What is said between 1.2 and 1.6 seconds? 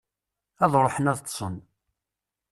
ṭṭsen.